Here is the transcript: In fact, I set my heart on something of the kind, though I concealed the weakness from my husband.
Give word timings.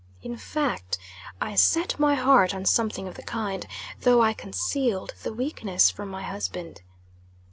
In 0.23 0.35
fact, 0.35 0.97
I 1.39 1.53
set 1.53 1.99
my 1.99 2.15
heart 2.15 2.55
on 2.55 2.65
something 2.65 3.07
of 3.07 3.13
the 3.13 3.21
kind, 3.21 3.67
though 3.99 4.19
I 4.23 4.33
concealed 4.33 5.13
the 5.21 5.31
weakness 5.31 5.91
from 5.91 6.09
my 6.09 6.23
husband. 6.23 6.81